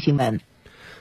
[0.00, 0.40] 新闻。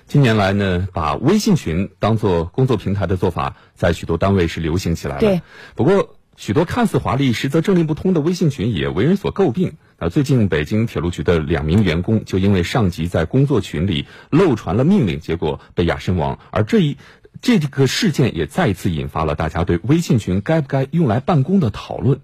[0.05, 5.20] 近年来呢，把微信群当做工作平台的做法，在许多单位是流行起来了。
[5.21, 5.42] 对。
[5.76, 9.77] 不过，许多看似华丽，实则政令不通的微信群也为人所诟病。
[9.97, 16.39] 啊，最近北京铁路局的两名员工就因为上级在工作群里漏传了命令，结果被压身亡。
[16.52, 16.98] 而这一
[17.41, 22.20] 这个事件也再一次引发了大家对微信群该不该用来办公的讨论。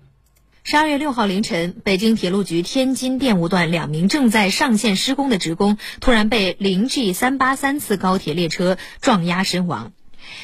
[0.69, 9.93] 十二月六号凌晨，北京铁路局天津电务段两名正在上线施工的职工突然被零 G 三八三次高铁列车撞压身亡。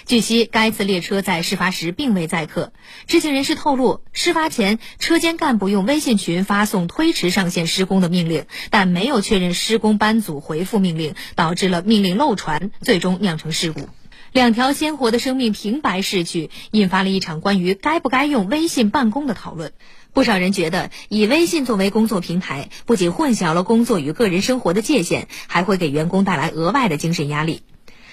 [0.08, 2.73] 据悉，该次列车在事发时并未载客。
[3.05, 13.89] 知情人士透露，事发前车间干部用微信群发送推迟上线施工的命令，但没有确认施工班组回复命令，导致了命令漏传，最终酿成事故。
[14.31, 19.72] 两条鲜活的生命平白逝去，引发了一场关于该不该用微信办公的讨论。
[20.16, 27.64] 不少人觉得，以微信作为工作平台，不仅混淆了工作与个人生活的界限，还会给员工带来额外的精神压力。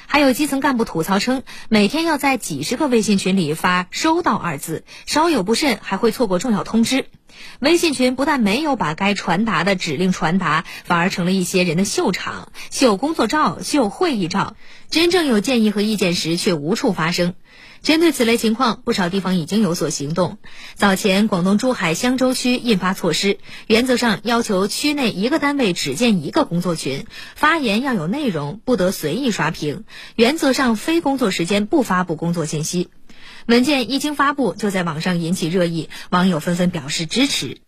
[0.09, 7.07] 还有基层干部吐槽称，每天要在几十个微信群里发“收到”二字，稍有不慎还会错过重要通知。
[7.61, 14.57] 微信群不但没有把该传达的指令传达，反而成了一些人的秀场，秀工作照、秀会议照，
[14.91, 17.35] 真正有建议和意见时却无处发声。
[17.83, 20.39] 针对此类情况，不少地方已经有所行动。
[20.77, 29.83] 早前，广东珠海香洲区印发措施，原则上要求区内一个单位只建一个工作群，发言要有内容，不得随意刷屏。
[30.15, 32.89] 原则上，非工作时间不发布工作信息。
[33.47, 37.59] 文件一经发布，就在网上引起热议，网友纷纷表示支持。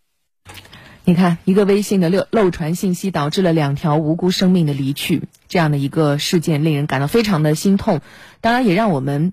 [1.05, 8.01] 你看，一个微信的漏漏传信息，导致了两条无辜生命的离去，这样的一个事件，令人感到非常的心痛。
[8.41, 9.33] 当然，也让我们。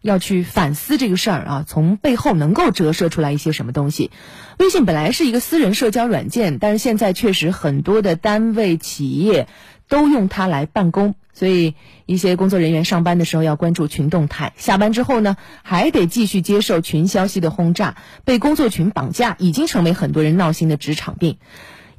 [0.00, 4.10] 要去反思这个事儿啊，从背后能够折射出来一些什么东西。
[4.58, 9.48] 微信本来是一个私人社交软件，但是现在确实很多的单位企业
[9.88, 11.74] 都用它来办公，所以
[12.06, 21.38] 一些工作人员上班的时候要关注群动态，下班之后呢还得继续接受群消息的轰炸，被工作群绑架已经成为很多人闹心的职场病。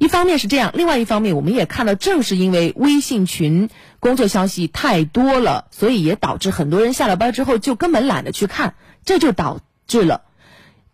[0.00, 3.68] 一方面是这样，另外一方面我们也看到，正是因为微信群
[3.98, 10.22] 工作消息太多了，所以也导致很多人下了班之后就根本懒得去看，这就导致了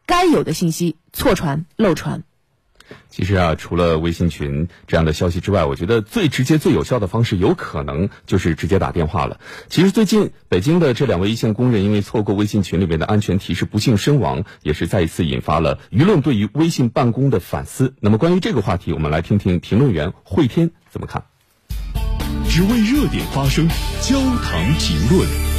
[0.06, 2.24] 该有的信息错传漏传。
[3.08, 9.40] 其实啊，除了微信群这样的消息之外，我觉得最直接、最有效的方式，有可能就是直接打电话了。
[9.68, 17.94] 其实最近北京的这两位一线工人因为错过微信群里面的安全提示，不幸身亡，也是再一次引发了舆论对于微信办公的反思。
[18.00, 21.24] 那么关于这个话题，我们来听听评论员慧天怎么看。
[22.48, 23.66] 只为热点发声，
[24.00, 25.55] 焦糖评论。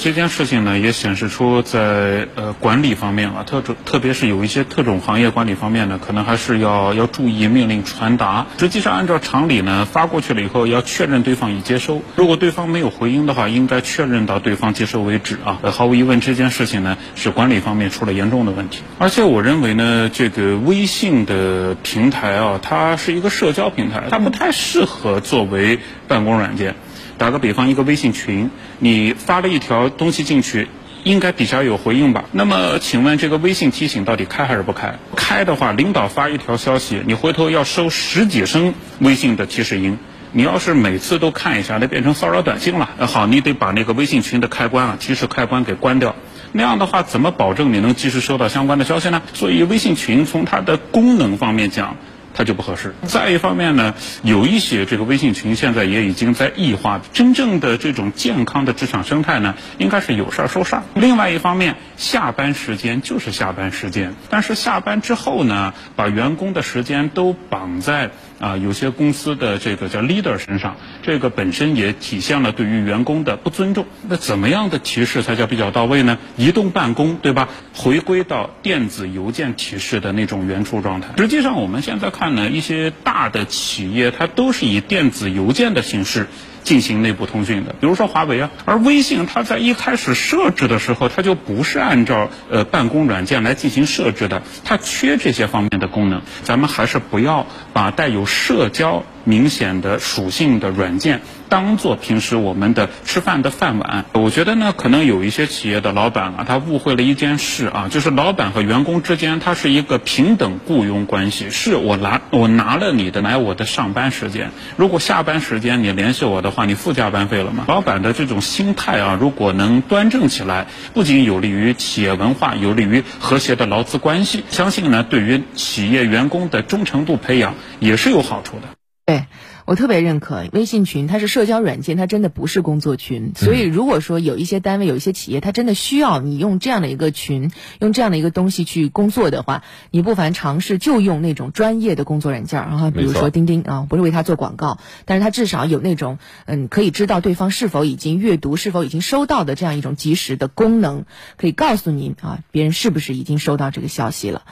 [0.00, 8.46] 这件事情呢，也显示出在呃管理方面啊，特种特别是有一些特种行业管理方面呢，可能还是要要注意命令传达。
[8.58, 15.60] 实际上，按照常理呢，发过去了以后要确认对方已接收，如果对方没有回应的话，应该确认到对方接收为止啊。
[15.64, 18.80] 毫无疑问，这件事情呢是管理方面出了严重的问题。
[18.98, 25.78] 而且我认为呢，这个微信的平台啊，它是一个社交平台，它不太适合作为
[26.08, 26.74] 办公软件。
[27.20, 28.48] 打个比方，一个微信群，
[28.78, 30.68] 你发了一条东西进去，
[31.04, 32.24] 应该底下有回应吧？
[32.32, 34.94] 那么，请问这个微信提醒到底开还是不开？
[35.16, 39.98] 开的话，领导发一条消息，你回头要收十几声微信的提示音，
[40.32, 42.88] 你要是每次都看一下，那变成骚扰短信了。
[43.06, 46.16] 好，你得把那个微信群的开关啊，提示开关给关掉。
[46.52, 49.20] 那样的话，怎么保证你能及时收到相关的消息呢？
[49.34, 51.98] 所以，微信群从它的功能方面讲。
[52.34, 52.94] 它就不合适。
[53.06, 57.00] 再一方面呢，有一些这个微信群现在也已经在异化。
[57.12, 60.82] 真正的这种健康的职场生态呢，应该是有事儿说事儿。
[60.94, 68.10] 另外一方面，下班时间就是下班时间，但是下班之后呢，把员工的时间都绑在
[68.40, 73.86] 啊有些公司的这个叫 leader 身上，这个本身也体现了对于员工的不尊重。
[74.08, 76.16] 那怎么样的提示才叫比较到位呢？
[76.38, 77.48] 移动办公，对吧？
[77.74, 81.08] 回归到电子邮件提示的那种原初状态。
[81.18, 82.30] 实际上，我们现在看。
[82.30, 86.28] 呢，一些大的企业，它都是以电子邮件的形式
[86.62, 88.50] 进行内部通讯的，比如说华为啊。
[88.64, 96.22] 而微信它在一开始设置的时候，它就不是按照呃办公软件来进行设置的，它缺这些方面的功能。
[96.42, 99.04] 咱们还是不要把带有社交。
[99.22, 117.64] 明显的属性的软件当做平时我们的吃饭的饭碗，我觉得呢，可能有一些企业的老板啊，他误会了一件事啊，就是老板和员工之间，他是一个平等雇佣关系，是我拿我拿了你的来我的上班时间，如果下班时间你联系我的话，你付加班费了吗？
[117.66, 128.68] 老板的这种心态啊，如果能端正起来，不仅有利于企业文化，有利于和谐的劳资关系，相信呢，对于企业员工的忠诚度培养也是有好处的。
[129.10, 129.26] 对。
[129.66, 133.32] 我特别认可微信群，它是社交软件，它真的不是工作群。
[133.36, 139.62] 所以，如果说有一些单位、有一些企业，它真的需要你用这样的一个群，用这样的一个东西去工作的话，
[139.92, 151.04] 你不妨尝试就用那种专业的工作软件啊，比如说钉钉啊，不是为它做广告，但是它至少有那种嗯，可以知道对方是否已经阅读、是否已经收到的这样一种及时的功能，
[151.36, 154.42] 可以告诉您啊，别人是不是已经收到这个消息了。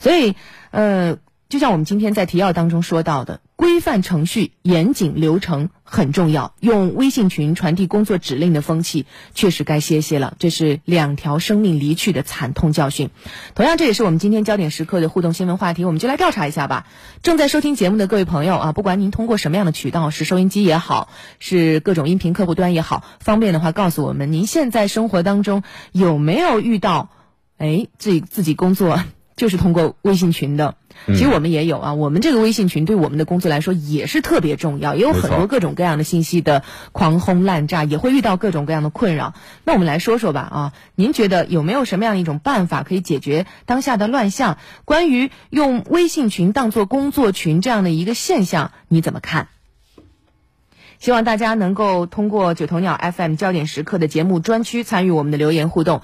[0.00, 0.34] 所以，
[0.70, 1.16] 呃。
[1.48, 6.54] 就像我们今天在提要当中说到的，规范程序、严谨流程很重要。
[6.60, 10.36] 用微信群传递工作指令的风气，确实该歇歇了。
[10.38, 13.10] 这是两条生命离去的惨痛教训。
[13.56, 15.84] 同样，这也是我们今天焦点时刻的互动新闻话题。
[15.84, 16.86] 我们就来调查一下吧。
[17.24, 21.08] 正在收听节目的各位朋友啊，不管您通过什么样的渠道，是收音机也好，
[21.40, 27.10] 是各种音频客户端也好，方便的话告诉我们，您现在生活当中有没有遇到，
[27.58, 29.02] 哎，自自己工作
[29.36, 30.74] 就是通过微信群的？
[31.08, 39.34] 其实我们也有啊，我们这个微信群对我们的工作来说也是特别重要，也有很多各种各样的信息的狂轰滥炸，也会遇到各种各样的困扰。
[39.62, 44.56] 那我们来说说吧啊，您觉得有没有什么样一种办法可以解决当下的乱象？
[44.86, 49.48] 关于用微信群当做工作群这样的一个现象，你怎么看？
[50.98, 56.00] 希望大家能够通过九头鸟 FM 焦点时刻的节目专区参与我们的留言互动。